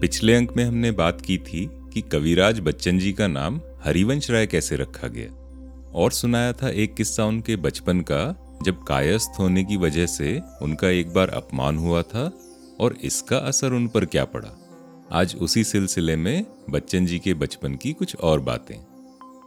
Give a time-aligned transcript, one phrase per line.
[0.00, 4.46] पिछले अंक में हमने बात की थी कि कविराज बच्चन जी का नाम हरिवंश राय
[4.46, 5.28] कैसे रखा गया।
[5.94, 10.88] और सुनाया था एक किस्सा उनके बचपन का, जब कायस्थ होने की वजह से उनका
[10.88, 12.32] एक बार अपमान हुआ था
[12.80, 14.50] और इसका असर उन पर क्या पड़ा।
[15.12, 18.76] आज उसी सिलसिले में बच्चन जी के बचपन की कुछ और बातें।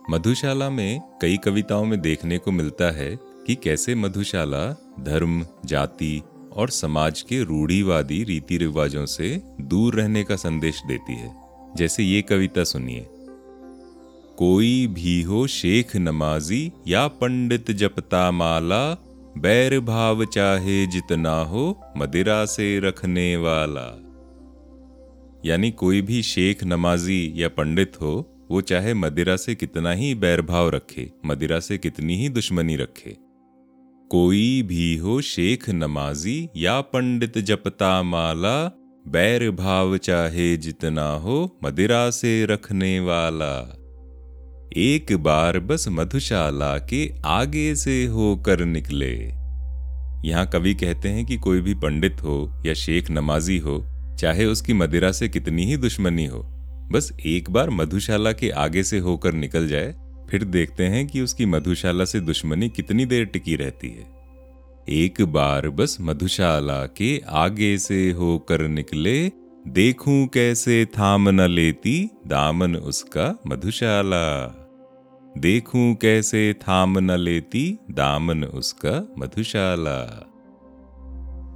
[0.10, 6.24] मधुशाला में कई कविताओं में देखने को मिलता है कि कैसे मधुशाला धर्म, जाति
[6.54, 11.36] और समाज के रूढ़ीवादी रीति रिवाजों से दूर रहने का संदेश देती है।
[11.76, 13.08] जैसे ये कविता सुनिए।
[14.38, 18.94] कोई भी हो शेख नमाजी या पंडित जपता माला,
[19.38, 24.06] बैर भाव चाहे जितना हो मदिरा से रखने वाला।
[25.46, 30.42] यानी कोई भी शेख नमाजी या पंडित हो, वो चाहे मदिरा से कितना ही बैर
[30.42, 33.29] भाव रखे, मदिरा से कितनी ही दुश्मनी रखे।
[34.12, 38.56] कोई भी हो शेख नमाजी या पंडित जपता माला
[39.08, 43.54] बैर भाव चाहे जितना हो मदिरा से रखने वाला।
[44.78, 49.14] एक बार बस मधुशाला के आगे से होकर निकले।
[50.30, 53.80] यहाँ कवि कहते हैं कि कोई भी पंडित हो या शेख नमाजी हो,
[54.20, 56.44] चाहे उसकी मदिरा से कितनी ही दुश्मनी हो,
[56.92, 59.94] बस एक बार मधुशाला के आगे से होकर निकल जाए
[60.30, 64.20] फिर देखते हैं कि उसकी मधुशाला से दुश्मनी कितनी देर टिकी रहती है।
[64.90, 69.32] एक बार बस मधुशाला के आगे से होकर निकले,
[69.68, 74.56] देखूँ कैसे थाम न लेती दामन उसका मधुशाला।
[75.38, 80.26] देखूँ कैसे थाम न लेती दामन उसका मधुशाला।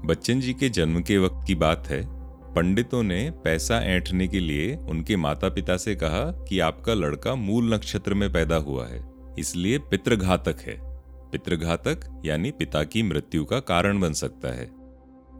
[0.05, 2.22] बच्चन जी के जन्म के वक्त की बात है।
[2.55, 7.73] पंडितों ने पैसा ऐंठने के लिए उनके माता पिता से कहा कि आपका लड़का मूल
[7.73, 9.03] नक्षत्र में पैदा हुआ है,
[9.39, 10.77] इसलिए पितृघातक है।
[11.31, 14.69] पितृघातक यानी पिता की मृत्यु का कारण बन सकता है।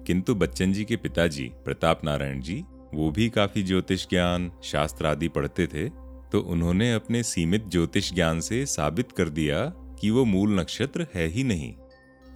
[0.08, 5.28] किंतु बच्चन जी के पिताजी, प्रताप नारायण जी, वो भी काफ़ी ज्योतिष ज्ञान, शास्त्र आदि
[5.28, 5.88] पढ़ते थे
[6.32, 9.66] तो उन्होंने अपने सीमित ज्योतिष ज्ञान से साबित कर दिया
[10.00, 11.74] कि वो मूल नक्षत्र है ही नहीं।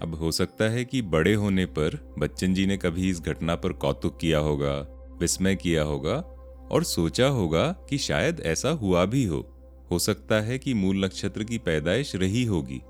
[0.02, 3.74] अब हो सकता है कि बड़े होने पर बच्चन जी ने कभी इस घटना पर
[3.74, 4.74] कौतुक किया होगा,
[5.20, 6.16] विस्मय किया होगा
[6.72, 9.40] और सोचा होगा कि शायद ऐसा हुआ भी हो।
[9.92, 12.82] हो सकता है कि मूल नक्षत्र की पैदाइश रही होगी।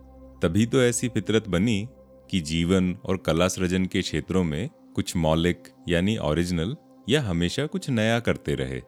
[0.42, 1.88] तभी तो ऐसी फितरत बनी
[2.32, 6.76] कि जीवन और कला सृजन के क्षेत्रों में कुछ मौलिक, यानी ओरिजिनल
[7.10, 8.82] या हमेशा कुछ नया करते रहे।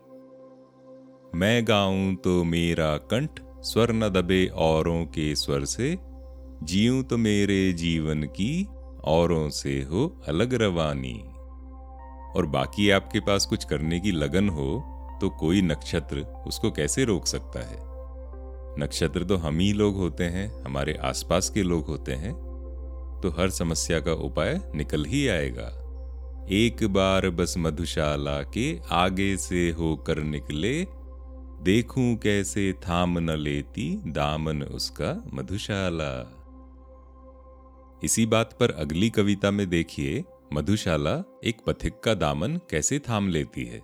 [1.35, 5.97] मैं गाऊं तो मेरा कंठ स्वर न दबे औरों के स्वर से
[6.63, 8.67] जीव तो मेरे जीवन की
[9.03, 11.23] औरों से हो अलग रवानी।
[12.35, 17.25] और बाकी आपके पास कुछ करने की लगन हो तो कोई नक्षत्र उसको कैसे रोक
[17.25, 17.77] सकता है?
[18.79, 22.33] नक्षत्र तो हम ही लोग होते हैं, हमारे आसपास के लोग होते हैं।
[23.23, 25.67] तो हर समस्या का उपाय निकल ही आएगा।
[26.51, 30.87] एक बार बस मधुशाला के आगे से होकर निकले,
[31.63, 36.38] देखूँ कैसे थाम न लेती दामन उसका मधुशाला।
[38.03, 40.23] इसी बात पर अगली कविता में देखिए,
[40.53, 43.81] मधुशाला एक पथिक का दामन कैसे थाम लेती है।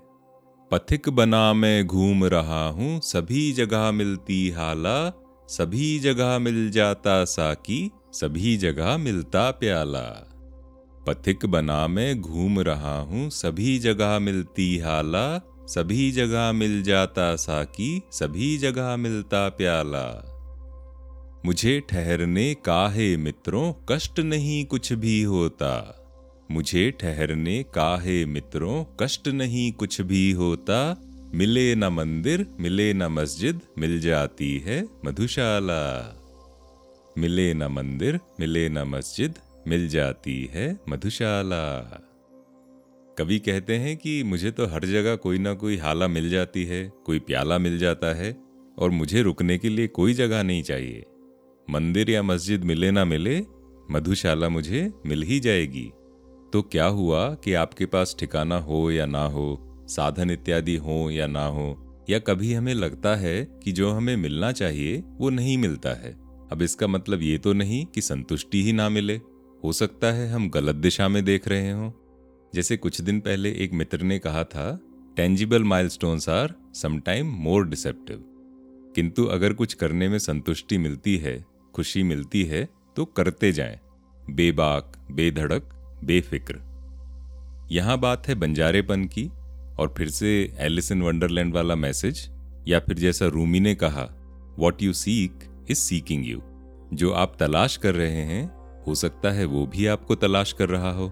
[0.71, 7.91] पथिक बना मैं घूम रहा हूँ, सभी जगह मिलती हाला, सभी जगह मिल जाता साकी,
[8.13, 10.31] सभी जगह मिलता प्याला।
[11.07, 18.01] पथिक बना मैं घूम रहा हूँ, सभी जगह मिलती हाला, सभी जगह मिल जाता साकी,
[18.11, 20.34] सभी जगह मिलता प्याला।
[21.45, 26.05] मुझे ठहरने का है मित्रों, कष्ट नहीं कुछ भी होता।
[26.51, 31.01] मुझे ठहरने का है मित्रों, कष्ट नहीं कुछ भी होता।
[31.33, 36.15] मिले न मंदिर, मिले न मस्जिद, मिल जाती है मधुशाला।
[37.17, 39.33] मिले न मंदिर, मिले न मस्जिद,
[39.67, 41.81] मिल जाती है मधुशाला।
[43.17, 46.91] कवि कहते हैं कि मुझे तो हर जगह कोई ना कोई हाला मिल जाती है,
[47.05, 48.37] कोई प्याला मिल जाता है,
[48.77, 51.05] और मुझे रुकने के लिए कोई जगह नहीं चाहिए।
[51.69, 53.43] मंदिर या मस्जिद मिले ना मिले,
[53.91, 55.91] मधुशाला मुझे मिल ही जाएगी।
[56.53, 61.27] तो क्या हुआ कि आपके पास ठिकाना हो या ना हो, साधन इत्यादि हो या
[61.27, 65.89] ना हो, या कभी हमें लगता है कि जो हमें मिलना चाहिए, वो नहीं मिलता
[65.89, 66.11] है?
[66.51, 69.15] अब इसका मतलब ये तो नहीं कि संतुष्टि ही ना मिले।
[69.63, 71.91] हो सकता है हम गलत दिशा में देख रहे हों।
[72.55, 74.79] जैसे कुछ दिन पहले एक मित्र ने कहा था
[75.15, 78.23] tangible mile milestones are sometime more deceptive
[78.95, 81.45] किंतु अगर कुछ करने में संतुष्टि मिलती है
[81.75, 83.79] खुशी मिलती है तो करते जाएँ।
[84.31, 85.69] बेबाक, बेधड़क,
[86.03, 86.59] बेफिक्र।
[87.71, 89.27] यहाँ बात है बंजारेपन की
[89.79, 92.29] और फिर से एलिस इन वंडरलैंड वाला मैसेज,
[92.67, 94.07] या फिर जैसा रूमी ने कहा
[94.59, 96.41] what you seek is seeking you
[96.93, 98.45] जो आप तलाश कर रहे हैं,
[98.87, 101.11] हो सकता है वो भी आपको तलाश कर रहा हो।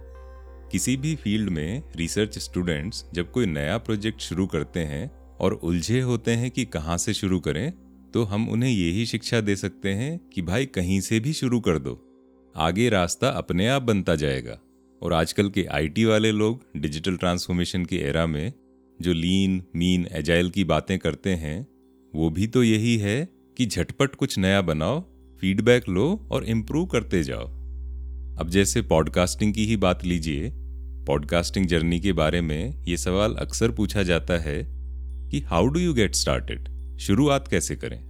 [0.72, 5.10] किसी भी फ़ील्ड में रिसर्च स्टूडेंट्स जब कोई नया प्रोजेक्ट शुरू करते हैं
[5.40, 7.72] और उलझे होते हैं कि कहाँ से शुरू करें
[8.14, 11.80] तो हम उन्हें यही शिक्षा दे सकते हैं कि भाई कहीं से भी शुरू कर
[11.80, 12.10] दो।
[12.56, 14.60] आगे रास्ता अपने आप बनता जाएगा।
[15.02, 18.54] और आजकल के आईटी वाले लोग डिजिटल ट्रांसफॉर्मेशन की एरा में
[19.02, 21.68] जो लीन, मीन, एजाइल की बातें करते हैं,
[22.16, 25.02] वो भी तो यही है कि झटपट कुछ नया बनाओ,
[25.42, 27.48] फीडबैक लो और इम्प्रूव करते जाओ।
[28.38, 30.52] अब जैसे पॉडकास्टिंग की ही बात लीजिए,
[31.08, 34.68] पॉडकास्टिंग जर्नी के बारे में ये सवाल अक्सर पूछा जाता है
[35.30, 38.02] कि how do you get started शुरुआत कैसे करें?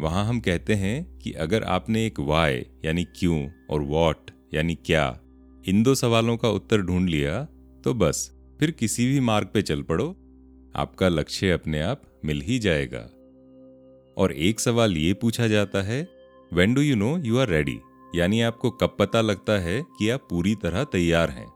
[0.00, 5.20] वहाँ हम कहते हैं कि अगर आपने एक वाई यानी क्यों, और वॉट यानी क्या,
[5.64, 7.44] इन दो सवालों का उत्तर ढूंढ लिया
[7.84, 10.08] तो बस, फिर किसी भी मार्ग पे चल पड़ो,
[10.76, 13.08] आपका लक्ष्य अपने आप मिल ही जाएगा।
[14.16, 16.06] और एक सवाल ये पूछा जाता है
[16.52, 17.78] when do you know you are ready
[18.14, 21.46] यानी आपको कब पता लगता है कि आप पूरी तरह तैयार हैं।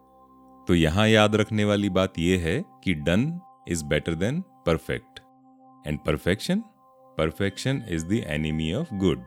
[0.69, 3.33] तो यहाँ याद रखने वाली बात यह है कि done
[3.69, 5.21] is better than perfect
[5.87, 6.63] and perfection
[7.19, 9.19] perfection is the enemy of good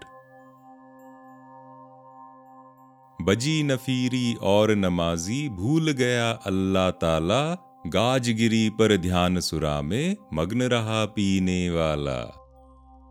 [3.22, 7.54] बजी नफीरी और नमाजी भूल गया अल्लाह ताला,
[7.88, 12.36] गाजगिरी पर ध्यान सुरा में, मग्न रहा पीने वाला।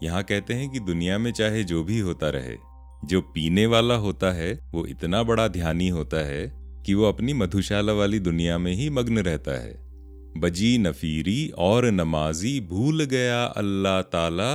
[0.03, 2.57] यहाँ कहते हैं कि दुनिया में चाहे जो भी होता रहे,
[3.05, 6.47] जो पीने वाला होता है, वो इतना बड़ा ध्यानी होता है
[6.87, 9.88] कि वो अपनी मधुशाला वाली दुनिया में ही मग्न रहता है।
[10.39, 14.51] बजी नफीरी और नमाजी भूल गया अल्लाह ताला,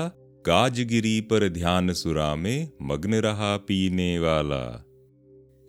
[0.46, 4.64] गाजगिरी पर ध्यान सुरा में मग्न रहा पीने वाला।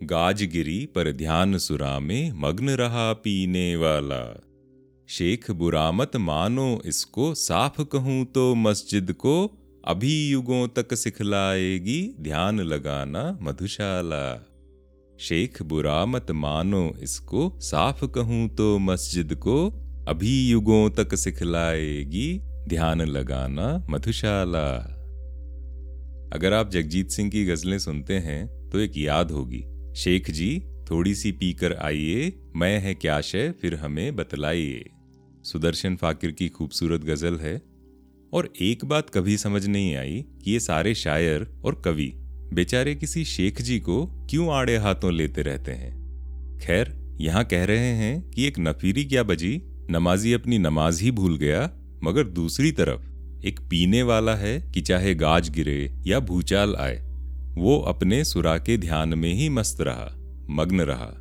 [0.00, 4.22] गाजगिरी पर ध्यान सुरा में मग्न रहा पीने वाला।
[5.08, 9.36] शेख बुरामत मानो इसको साफ़ कहूँ तो मस्जिद को
[9.84, 14.26] अभी युगों तक सिखलाएगी ध्यान लगाना मधुशाला।
[15.18, 19.56] शेख बुरामत मानो इसको साफ़ कहूँ तो मस्जिद को
[20.08, 24.70] अभी युगों तक सिखलाएगी ध्यान लगाना मधुशाला।
[26.32, 29.64] अगर आप जगजीत सिंह की गजलें सुनते हैं तो एक याद होगी।
[29.96, 34.84] शेख जी थोड़ी सी पीकर आइए, मैं है क्या शय, फिर हमें बतलाइए।
[35.44, 37.62] सुदर्शन फाकिर की खूबसूरत गज़ल है।
[38.32, 42.12] और एक बात कभी समझ नहीं आई कि ये सारे शायर और कवि,
[42.54, 46.58] बेचारे किसी शेख जी को क्यों आड़े हाथों लेते रहते हैं?
[46.58, 49.62] खैर, यहाँ कह रहे हैं कि एक नफीरी क्या बजी?
[49.90, 51.72] नमाजी अपनी नमाज़ ही भूल गया,
[52.04, 53.00] मगर दूसरी तरफ़,
[53.44, 56.96] एक पीने वाला है कि चाहे गाज गिरे या भूचाल आए,
[57.54, 60.16] वो अपने सुरा के ध्यान में ही मस्त रहा,
[60.50, 61.12] मग्न रहा।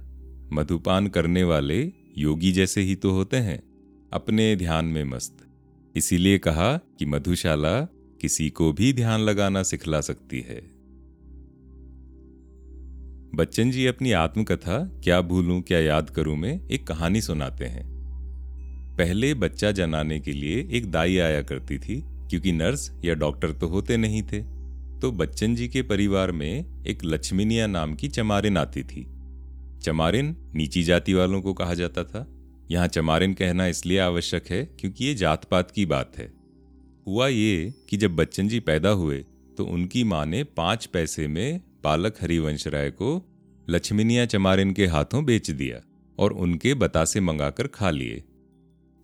[0.54, 3.64] मधुपान करने वाले योगी जैसे ही तो होते हैं,
[4.14, 5.38] अपने ध्यान में मस्त।
[5.96, 7.82] इसीलिए कहा कि मधुशाला
[8.22, 10.74] किसी को भी ध्यान लगाना सिखला सकती है।
[13.36, 17.93] बच्चन जी अपनी आत्मकथा, क्या भूलूं, क्या याद करूँ में एक कहानी सुनाते हैं।
[18.98, 23.68] पहले बच्चा जनाने के लिए एक दाई आया करती थी, क्योंकि नर्स या डॉक्टर तो
[23.68, 24.42] होते नहीं थे।
[25.00, 29.06] तो बच्चन जी के परिवार में एक लक्ष्मीनिया नाम की चमारिन आती थी।
[29.84, 32.26] चमारिन नीची जाति वालों को कहा जाता था।
[32.72, 36.32] यहाँ चमारिन कहना इसलिए आवश्यक है, क्योंकि ये जात पात की बात है।
[37.08, 39.18] हुआ ये कि जब बच्चन जी पैदा हुए
[39.58, 43.10] तो उनकी माँ ने पाँच पैसे में बालक हरिवंश राय को
[43.68, 45.82] लक्ष्मीनिया चमारिन के हाथों बेच दिया
[46.18, 48.24] और उनके बतासे मंगाकर खा लिए।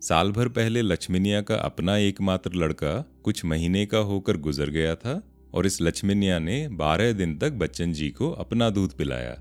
[0.02, 2.92] साल भर पहले लक्ष्मीनिया का अपना एकमात्र लड़का
[3.24, 5.20] कुछ महीने का होकर गुजर गया था
[5.54, 9.34] और इस लक्ष्मीनिया ने बारह दिन तक बच्चन जी को अपना दूध पिलाया।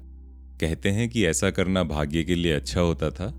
[0.59, 3.31] कहते हैं कि ऐसा करना भाग्य के लिए अच्छा होता था।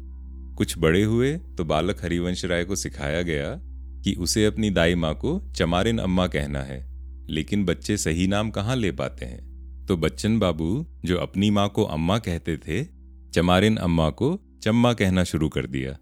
[0.57, 3.55] कुछ बड़े हुए तो बालक हरिवंश राय को सिखाया गया
[4.05, 6.83] कि उसे अपनी दाई माँ को चमारिन अम्मा कहना है,
[7.29, 9.87] लेकिन बच्चे सही नाम कहाँ ले पाते हैं?
[9.87, 12.85] तो बच्चन बाबू, जो अपनी माँ को अम्मा कहते थे,
[13.33, 15.99] चमारिन अम्मा को चम्मा कहना शुरू कर दिया।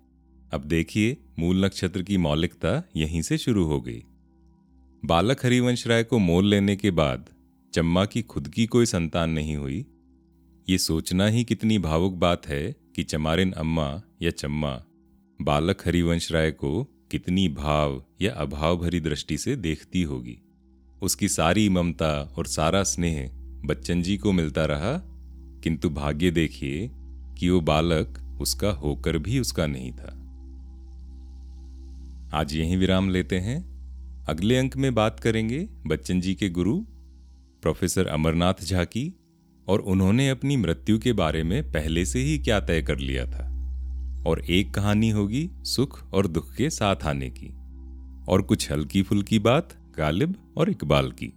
[0.52, 4.02] अब देखिए, मूल नक्षत्र की मौलिकता यहीं से शुरू हो गई।
[5.04, 7.28] बालक हरिवंश राय को मोल लेने के बाद
[7.74, 9.86] चम्मा की खुद की कोई संतान नहीं हुई।
[10.68, 14.84] ये सोचना ही कितनी भावुक बात है कि चमारिन अम्मा या चम्मा
[15.42, 20.38] बालक हरिवंश राय को कितनी भाव या अभाव भरी दृष्टि से देखती होगी।
[21.02, 23.30] उसकी सारी ममता और सारा स्नेह
[23.64, 25.00] बच्चन जी को मिलता रहा,
[25.62, 26.90] किंतु भाग्य देखिए
[27.38, 30.14] कि वो बालक उसका होकर भी उसका नहीं था।
[32.32, 33.78] आज यही विराम लेते हैं।
[34.24, 36.80] अगले अंक में बात करेंगे बच्चन जी के गुरु,
[37.62, 39.14] प्रोफेसर अमरनाथ झा की,
[39.68, 43.44] और उन्होंने अपनी मृत्यु के बारे में पहले से ही क्या तय कर लिया था।
[44.26, 47.48] और एक कहानी होगी सुख और दुख के साथ आने की।
[48.28, 51.32] और कुछ हल्की फुल्की बात गालिब और इकबाल की।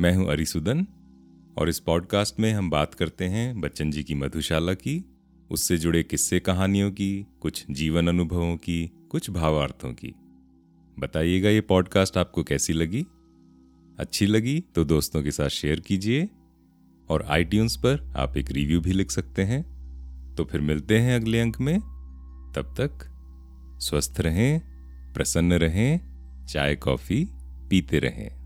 [0.00, 0.86] मैं हूँ अरिसुदन,
[1.58, 5.15] और इस पॉडकास्ट में हम बात करते हैं बच्चन जी की मधुशाला की
[5.50, 10.14] उससे जुड़े किस्से कहानियों की, कुछ जीवन अनुभवों की, कुछ भावार्थों की।
[10.98, 13.06] बताइएगा ये पॉडकास्ट आपको कैसी लगी?
[13.98, 16.28] अच्छी लगी तो दोस्तों के साथ शेयर कीजिए,
[17.08, 19.76] और आईट्यून्स पर आप एक रिव्यू भी लिख सकते हैं।
[20.34, 21.80] तो फिर मिलते हैं अगले अंक में।
[22.56, 23.12] तब तक
[23.80, 24.62] स्वस्थ रहें,
[25.14, 27.28] प्रसन्न रहें, चाय, कॉफ़ी
[27.70, 28.45] पीते रहें।